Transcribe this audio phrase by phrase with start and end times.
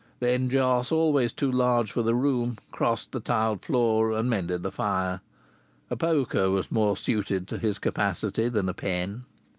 [0.19, 4.71] Then Jos, always too large for the room, crossed the tiled floor and mended the
[4.71, 5.21] fire.
[5.91, 9.25] A poker was more suited to his capacity than a pen.